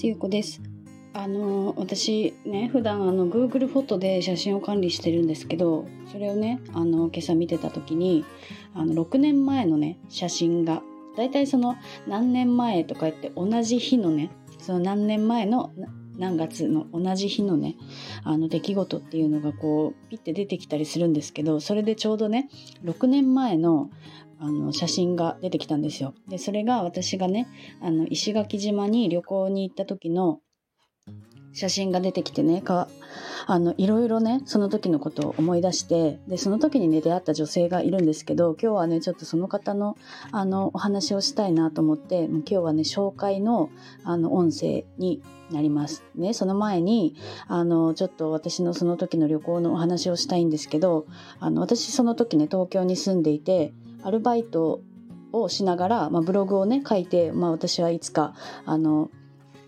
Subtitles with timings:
[0.00, 0.62] ますゆうこです
[1.12, 8.24] あの私ね普段あの Google フォトで写真を管理してるんですけどそれをねあの今朝見てた時に
[8.74, 10.82] あの6年前のね写真が
[11.18, 11.76] だいたいその
[12.06, 15.70] 何年前とか言って同じ日のねその何年前の
[16.18, 17.76] 何月の同じ日のね
[18.24, 22.48] あの出来事っていうのがこうピッて出てきたりするんですけどそれでちょうどね
[22.84, 23.90] 6年前の
[24.42, 26.14] あの写真が出てきたんですよ。
[26.26, 27.46] でそれが私がね
[27.82, 30.40] あの石垣島に旅行に行った時の
[31.52, 32.88] 写真が出てきてねか
[33.46, 39.96] あのいろいろねその時のことを思い出してでその時にね出会った女性がいるんですけど今日はねちょっとその方の
[40.30, 43.70] あのお話をしたいなと思って今日はね紹介の
[44.04, 46.04] あの音声になります。
[46.14, 47.16] ね、その前に
[47.48, 51.06] あのちょっと私のその時の旅行のお話をしたいんですけど
[51.40, 53.72] あの私その時ね東京に住んでいて
[54.04, 54.80] アルバイト
[55.32, 59.10] をしながら、まあ、ブログをね書いて、まあ、私はいつかあの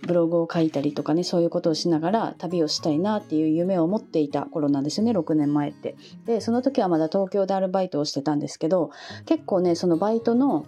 [0.06, 5.96] ブログを書いたりとかねそういうことをしながら旅をしたいなっていう夢を持っていた頃なんですよね6年前って。
[6.26, 8.90] でその時はまだ東京でアルバイトをしてたんですけど
[9.26, 10.66] 結構ねそのバイトの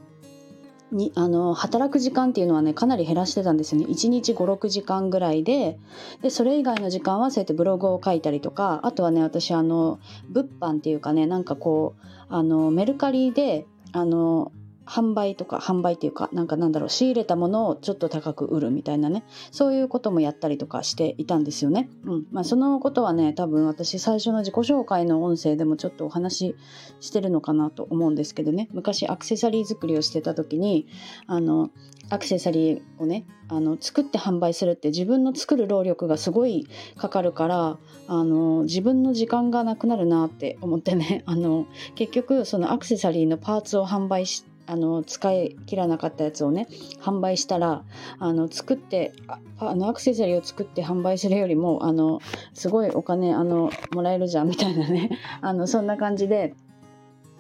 [0.92, 5.78] にあの働く時間っていうのはねかなり減らしてたんですよね1日56時間ぐらいで
[6.22, 9.98] でそれ以外の時間はそうやってブログを書いたりとかあとはね私あの
[10.30, 14.52] 物販っていうかねなんかこうあのメルカリであの
[14.86, 19.24] 販売とか販売っていうかなんかなんだろう仕入れたものをちょっと高く売るみたいなね。
[19.50, 21.88] そういうこともやったりとかしていたんですよね。
[22.04, 22.27] うん。
[22.32, 26.56] まあ、そのことはね多分私最初の自己紹介の音声でもちょっとお話し
[27.00, 28.68] してるのかなと思うんですけどね。
[28.72, 30.86] 昔アクセサリー作りをしてた時に
[31.27, 31.70] あの
[32.10, 41.22] アクセサリーをねあの作って販売するって自分の作る労力がすごいかかるからあの自分の時間がなくなるなって思ってね。
[41.27, 46.68] あの結局そのアクセサリーのパーツを販売してあの使い切らなかったやつをね
[47.00, 47.84] 販売したら
[48.18, 49.12] あの作って
[49.58, 52.20] あのアクセサリーを作って販売するよりもあの
[52.55, 56.55] すごいお金あのもらえるじゃんみたいなね あのそんな感じで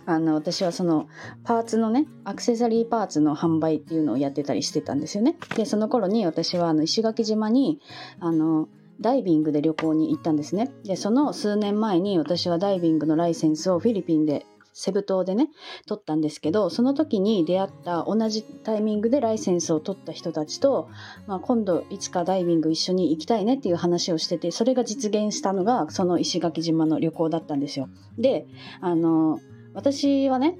[0.06, 1.08] あの私はその
[1.44, 5.36] パーツのねアクセサリーパーツの販売っていうのをやってたりしてたんですよね。
[5.56, 7.80] でその頃に私はあの石垣島に
[8.20, 8.68] あの
[9.00, 10.70] ダイビングで旅行に行ったんですね。
[10.84, 15.48] でその数年前に私はダイビングのライセンスをフィリピンでセブ島でね
[15.86, 20.90] 取ったんですけどその時に出会った同じタイミングでライセンスを取った人たちと、
[21.26, 27.88] まあ、今度いつかダイビング一緒に行きたいねっていう話をしててそれが実現したのがその石垣島の旅行だったんですよ。
[28.18, 28.46] で
[28.80, 29.40] あの
[29.74, 30.58] 私はね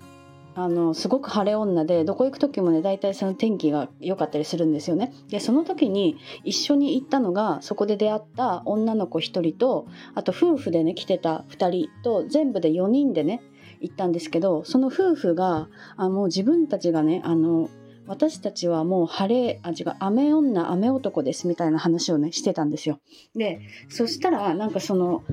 [0.56, 5.12] あのすごく晴れ女でどこ行く時もね大体その天気が良かったりするんですよね。
[5.28, 13.42] でその時に一緒に行ったのがそこで出会った女の子1人とあと夫婦でね来てた2人と全部で4人でね
[13.80, 17.68] 行ったんですけどその夫婦があもう自分たちがねあの
[18.06, 23.00] 私たちはもう晴れあ違う雨女雨男ですみたいな話をねしてたんですよ。
[23.34, 25.24] でそしたらなんかその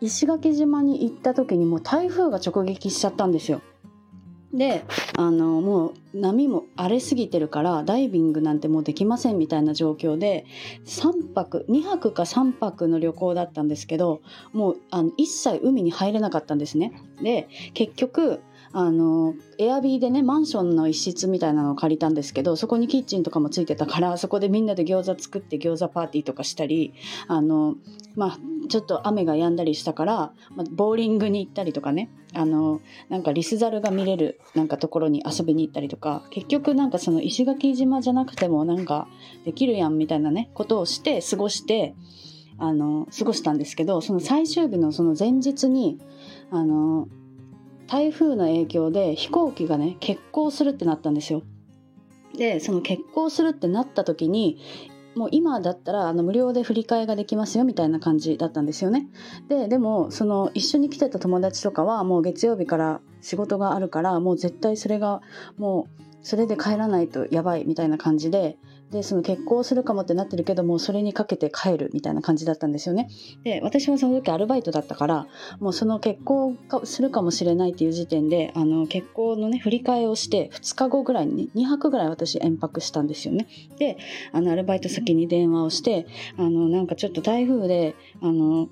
[0.00, 3.60] 石垣島に行った時にもう台風が直撃しちゃったんですよ。
[4.52, 4.84] で
[5.16, 10.46] あのもう波も荒れすぎてるからダイビングなんてもうできませんみたいな状況で
[10.86, 14.22] 3泊2泊か3泊の旅行だったんですけど
[14.52, 16.92] もうあの一切海に入れなかったんですね。
[17.22, 18.40] で結局
[18.72, 26.94] あのエアビーでねマンションの一室みたいなのを借りたんですけどそこにキッチンとかもついてたからそこでみんなで餃子作って餃子パーティーとかしたり
[27.26, 27.76] あの、
[28.14, 30.14] まあ、ちょっと雨が止んだりしたから、
[30.54, 39.08] まあ、ボーリングに行ったりとかねあのなんかリスザルが見れるなんかところに遊びに行ったりとか結局なんかその石垣島じゃなくてもなんか
[39.44, 41.94] できるやんみたいなねことをして過ごして
[42.58, 45.98] あの過ごしたんですけどその最終日のその前日に
[46.50, 47.08] あの
[47.88, 51.42] 台風の影響で飛行機がね欠航するってなったんですよ。
[52.36, 54.58] でその欠航するってなった時に
[55.16, 59.08] もう今だったらあの無料で振り替えができますよみたいな感じだったんですよね。
[59.48, 65.20] ででもその一緒に来てた友達とかはもう月曜日から仕事があるからもう絶対それが
[65.56, 68.58] もうそれで帰らないとやばいみたいな感じで
[68.90, 73.10] でその結婚するかもってなってるけどもそれにかけて帰るみたいな感じだったんですよね。
[73.44, 75.26] で私はその時アルバイトだったから
[75.60, 83.46] もうその結婚するかもしれないっていう時点であの結婚のね振り替えをして2日後ぐらいに、ね、2泊ぐらい私延泊したんですよね。
[83.78, 83.98] で
[84.32, 86.06] あのアルバイト先に電話をして
[86.38, 88.68] あのなんかちょっと台風であの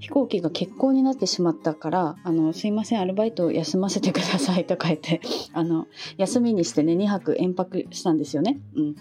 [0.00, 5.20] 飛行機が欠航になってしまったからあのすいませんアルバイトを休ませてください とか言って
[5.52, 5.86] あの
[6.16, 8.60] 休みにしてね2泊延泊したんですよね。
[8.74, 8.96] うん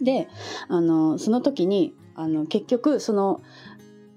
[0.00, 0.28] で
[0.68, 3.40] あのその時にあの結局その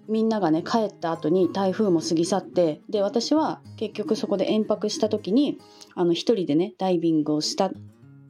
[0.08, 5.58] みんながね帰った後に台風も過ぎ去ってで私は結局そこで延泊した時に
[5.96, 7.72] あの一人でねダイビングをした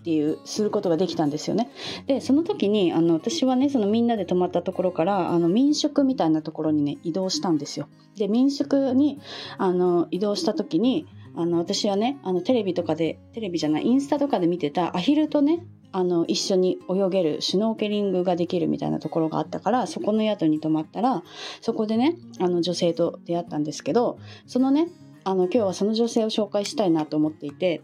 [0.01, 1.69] っていうすることができたんですよね。
[2.07, 7.87] でその時にあの私はねそのみんなで泊まったところからあの民宿みたいなところにね移動したんですよ。
[8.17, 9.19] で民宿に
[9.59, 11.05] あの移動した時に
[11.35, 21.23] あの私はねあのテレビとかでテレビじゃないインスタとかで見てたアヒルとねあの一緒に泳げるシュノーケリングができるみたいなところがあったからそこの宿に泊まったら
[21.61, 24.17] そこでねあの女性と出会ったんですけど
[24.47, 24.87] そのね
[25.23, 27.81] あの今日はその女性を紹介したいなと思っていて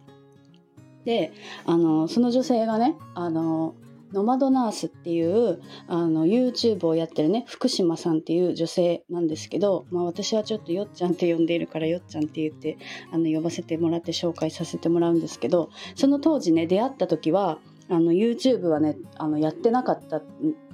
[1.07, 1.31] で
[1.65, 3.75] あのその女性がねあの
[4.11, 12.77] ノマドナースっていうあの YouTube をやってるね福島さんっていう女性なんですけど、まあ、私はちょっとよっちゃんって呼んでいるからよっちゃんって言って
[13.13, 20.21] あの呼ばせてもらって紹介させてもらうんですけどその当時ね出会った時はあの YouTube はねあのやってなかった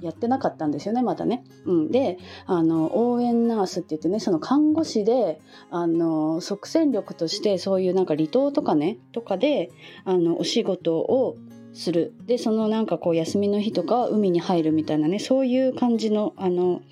[0.00, 1.44] やってなかったんですよねまだね。
[1.64, 5.40] うん、であの応援ナースって言ってねその看護師で
[5.70, 9.70] あの即戦力としてそういうなんか離島とかねとかで
[10.04, 11.36] あのお仕事を
[11.72, 16.82] するでそのなんかこう休みの日とか海に入るみたいなねそういう感じのあの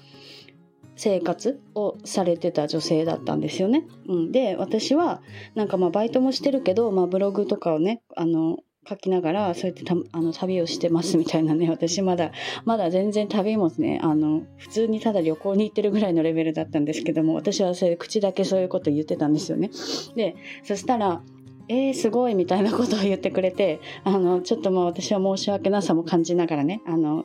[0.97, 3.87] 生活をされてた女性だったんですよね。
[4.09, 5.23] うん、で私は
[5.55, 12.33] なんかまあバイトもしてるけど、まあ、ブログとかをねあの書きながらそうやってたあの旅をしてますみたいなね私まだ
[12.65, 19.71] まだ全然旅もねあの普通にただ旅行に行ってるぐらいのレベルだったんですけども私はそれ口だけそういうこと言ってたんですよね。
[20.17, 20.35] で
[20.65, 21.23] そしたら
[21.69, 27.25] えー、すごいみたいなことを言ってくれてあのちょっとまあ私は申し訳なさも感じながらねあの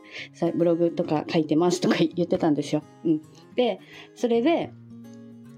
[0.56, 2.84] ブログとか書いてますとか言ってたんですよ。
[3.04, 3.22] うん、
[3.56, 3.80] で
[4.16, 4.72] それで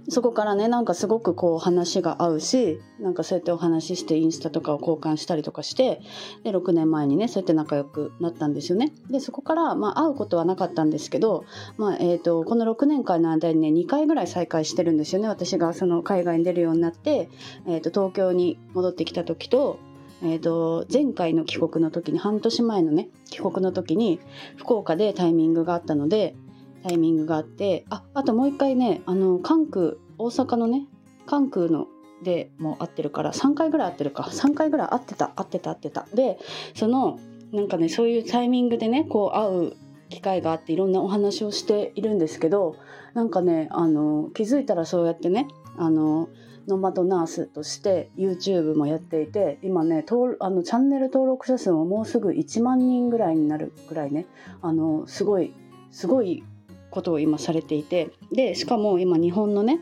[0.10, 6.02] そこからねなんかすごくこう話が合うしなんかそうやってお話ししてインスタとかを交換したりとかして
[6.44, 8.92] で6年前にねそうやって仲良くなったんですよね。
[9.10, 11.46] でそこからまあ会うことはなかったんですけど、
[11.78, 15.28] まあえーと、この6年間の間にね2回ぐらい再会してるんですよね。
[15.28, 17.30] 私がその海外に出るようになって、
[17.68, 19.80] えーと、東京に戻ってきた時と
[20.22, 24.20] えーと前回の帰国の時に半年前のね帰国の時に
[24.58, 26.36] 福岡でタイミングがあったので
[26.84, 30.86] タイミングがあってああともう一回ねあの関空大阪のね
[31.26, 31.88] 関空の
[32.24, 34.24] でもう会ってるから3回ぐらい会ってるか。
[34.24, 36.06] 3回ぐらい会ってた会ってた会ってた。
[36.14, 36.38] で
[36.76, 37.20] その
[37.52, 39.74] なんかねそういうタイミングでねこう会う
[40.10, 42.76] 機会があっていろんなお話をしているんですけど
[43.14, 45.48] なんかねあの気づいたらそうやってね
[45.78, 46.30] あの
[46.68, 50.06] ノマドナースとして YouTube もやっていて今ね
[50.40, 54.28] あのチャンネル登録者数ももうすぐ1万人ぐらいになるぐらいね
[54.62, 55.54] あのすごい
[55.92, 56.44] すごい
[56.92, 59.80] ことを今されていてでしかも今日本のね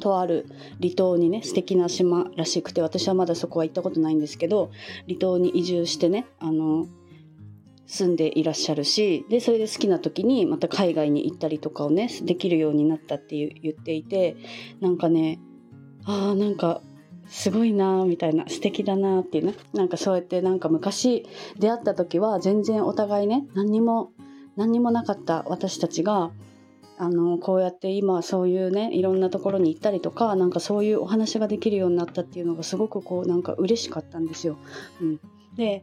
[0.00, 0.46] とある
[0.80, 4.70] 離島にね素敵な島らしくて私はまだそこは行ったことないんですけど
[5.06, 6.86] 離島に移住してねあの
[7.86, 14.36] 住んでいらっしゃるしでそれで好きな時にまた海外に行ったりとかをねできるようになったっていう言っていて
[14.80, 15.40] なんかね
[16.04, 16.80] あーなんか
[17.28, 21.26] すごいなみたいな素敵だなっていうねなんかそうやってなんか昔
[21.58, 24.12] 出会った時は全然お互いね何にも
[24.60, 26.30] 何にもなかった私たちが
[26.98, 34.58] あのこうやって今そういうねいろんなところに行ったりとかなんかそういうお話ができるようになったっていうのがすごくこうなんか嬉しかったんですよ。
[35.00, 35.20] うん、
[35.56, 35.82] で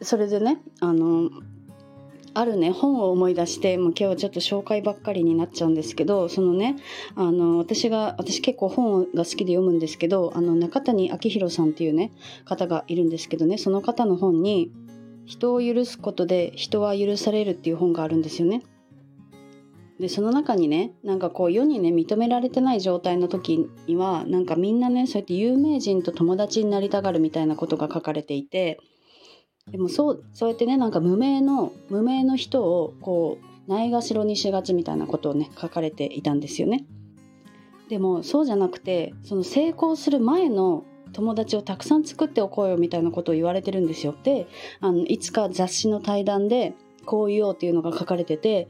[0.00, 1.30] それでねあの
[2.32, 6.76] あるね本を思い出してもう今日はちょっと紹介ばっかりになっちゃうんですけどそのね
[7.16, 12.12] あの私が私結構本が好きで読むんですけどあの中谷明宏さんっていうね
[12.44, 14.70] 方がいるんですけどねその方の本に
[15.28, 18.62] 人を許すことで人は許されるっていう本があるんですよね。
[20.00, 28.80] でその中にねなんかこう世にね認められてない状態の時にはなんかみんなねそうやって有名人と友達になりたがるみたいなことが書かれていて
[29.70, 36.86] でもそうそうやってねなんか無名の無名の人をこうないがしろにしがちみたいなことをね書かれていたんですよね。
[37.90, 44.14] でもそうじゃなくてその成功する前の友達をたくさん作っておこうよみたいなことを言われてるんですよ。
[44.22, 44.46] で
[44.80, 46.74] あのいつか雑誌の対談で
[47.04, 48.68] こう言おうっていうのが書かれてて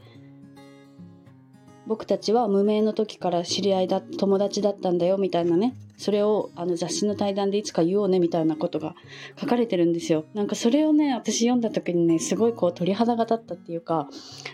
[1.89, 8.93] 僕たちは無名の時から知り合いだ友達だったんだよみたいなねそれをあの雑誌の対談でいつか言おうねみたいなことが
[9.37, 14.07] 書かれてるんですよなんかそれをね私読んだ時にねすごいこう鳥肌が立ったっていうか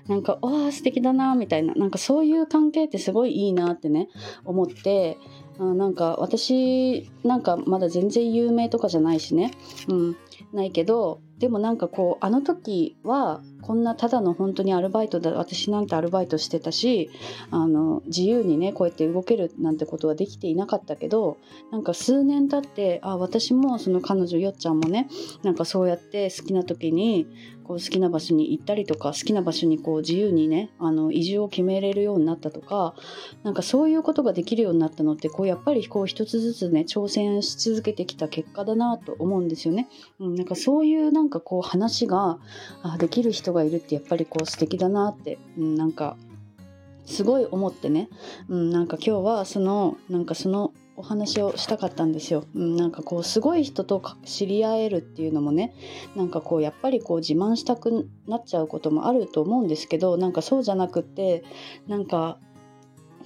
[0.07, 4.07] なんかわあ素敵だなみたいななんかそういう関係ってすごいいいなってね
[4.45, 5.17] 思って
[5.59, 9.51] あなんか私なんかまだ全然有名とかじゃないしね、
[9.87, 10.17] うん、
[10.53, 17.09] ないけどでもなんかこうあの時はこんなただの本当にアルバイトだ私なんてアルバイトしてたし
[17.51, 21.37] あの自由にねこうやって動けるなんてことはできていなかったけど
[21.71, 25.09] なんか数年経ってあ私もその彼女よっちゃんもね
[25.43, 27.27] なんかそうやって好きな時に
[27.65, 32.93] こう好きな場所に行ったりとか好きな場所にこう自由にねあの移住を決めれるようになったとか
[33.43, 39.89] なんかそういうことができるようになったのってこうやっぱりこう一つずつね挑戦し続けてきた結果だなと思うんですよね。
[40.19, 42.39] うん、なんかそういうなんんかこう話が
[42.83, 46.15] あできる人がいるってやっぱりこう素敵だなって、うん、なんか
[47.05, 48.09] すごい思ってね、
[48.49, 55.73] うん、なんか今日はそのなんかそのお話をしたかったんですよ、うん、なんかこうすごい人と知り合えるっていうのもね
[56.15, 61.43] なんかこうやっぱりこう自慢したくなっちゃうこともあると思うんですけどなんかそうじゃなくって
[61.87, 62.39] なんか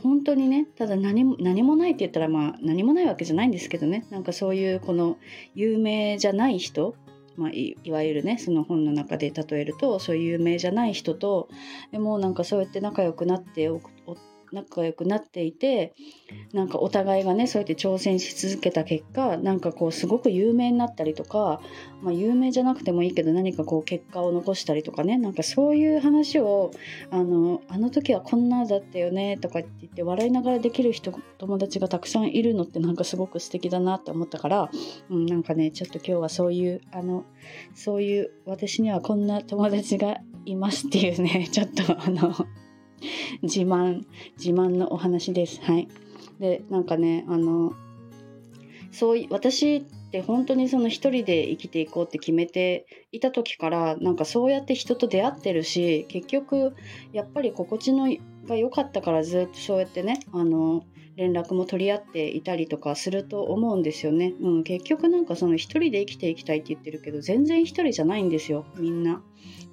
[0.01, 4.06] 本当にねただ何も何もないって言ったらまあ何もないわけじゃないんですけどね。
[4.10, 5.18] なんかそういうこの
[5.56, 6.96] 有名じゃない人
[7.39, 11.48] まあ、いわゆるねその本の中で例えるとそういう有名じゃない人と
[11.91, 13.89] でもなんかそうやって仲良くなっておく
[14.51, 15.94] 仲良くなっていて
[16.53, 21.62] なんかお互いがねそうやって挑戦し続けた結果なんかこうすごく有名になったりとか、
[22.01, 26.72] まあ、有名じゃなくてもいいけど何かこう結果を残したりとかねなんかそういう話を
[27.12, 34.72] あのあの時はこんなだったよねとかって言って笑いながらできる人友達がたくさんいるのってなんかすごく素敵だなって思ったから、
[35.10, 37.25] うん、なんかねちょっと今日はそういうあの
[37.75, 42.34] そういう私にはこんな友達がいますっていうねちょっとあの
[43.41, 44.06] 自慢
[44.38, 45.62] 自慢のお話です。
[45.62, 45.88] はい。
[46.39, 47.74] でなんかねあの
[48.91, 56.74] そう私って本当にその一人で生きていこうって決めていた時からなんかそうやって人と出会ってるし結局
[57.13, 58.08] やっぱり心地の
[58.48, 60.84] が良かったからずっとそうやってねあの
[61.16, 64.34] 連絡も取り合っていたりとかすると思うんですよね。
[64.39, 69.22] うん、結局なんかその一人で生きていきたいって言ってるけど全然一人じゃないんですよみんな。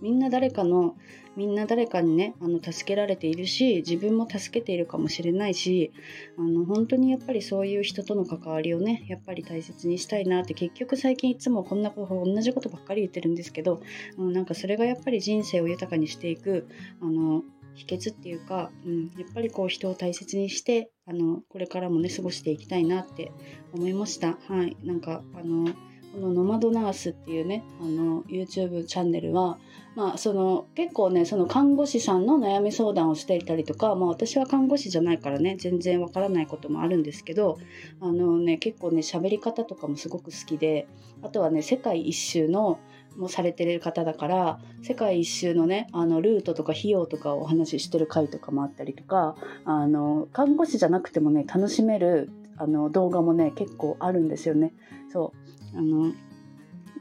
[0.01, 0.97] みんな誰かの
[1.37, 5.93] みんな誰かにねあの助けられているし自分も助けているかもしれないし
[6.39, 13.83] あの本当にやっぱりそういう人との関わりをねやっぱり大切にしたいなって結局最近いつもこんなこと同じことばっかり言ってるんですけど、
[14.17, 16.69] うん、なんかそれがやっぱり人生を豊かにしていく
[17.03, 17.43] あの
[17.77, 23.31] 秘訣っていうか、うん、やっぱりこう人を大切にしてあのこれからもね過ごしていきたいなって
[23.73, 24.39] 思いました。
[24.49, 25.73] はい、なんかあの
[26.17, 29.59] このノマドナースっていうねあの YouTube チャンネルは
[29.95, 37.59] まあその結構ねその看護師さんの悩み相談をしていたりとか、まあ、私は看護師じゃないからね全然わからないこともあるんですけど
[38.01, 40.89] あのね結構ね喋り方とかもすごく好きで
[41.23, 42.79] あとはね世界一周の
[43.17, 54.73] もされてる方だから世界一周のねあのルートとか費用とかをお話ししてる回とかもあったりとかあの看護師じゃなくてもね楽しめるあの動画もね結構あるんですよね。
[55.13, 55.33] そ
[55.75, 56.13] うあの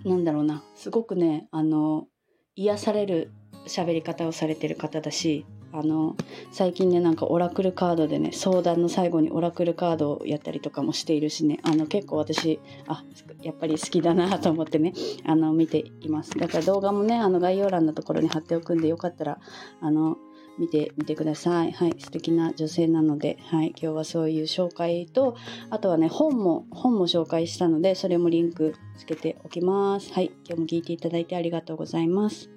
[0.03, 2.07] なんだろうなすごくねあの
[2.55, 3.31] 癒される
[3.67, 5.45] 喋り方をされてる方だし
[5.77, 6.15] あの
[6.51, 13.03] 最近ねなんかオラクルカードでね相談の最後にオラクルカードをやったりとかもしているしねあの結構私あ
[13.41, 14.93] やっぱり好きだなと思ってね
[15.25, 19.39] あの見ていますだから動画もねあの概要欄のところに貼っておくんでよかったら
[19.81, 20.17] あの
[20.57, 21.71] 見てみてください。
[21.71, 25.35] はい、素敵な女性なので、はい、今日はそういう紹介と、
[25.69, 30.13] あとはね、本も、本も紹介したので、それもリンクつけておきます。
[30.13, 32.54] はい、今日も聞いていただいてありがとうございます。